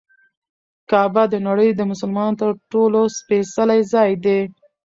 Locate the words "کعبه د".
0.89-1.35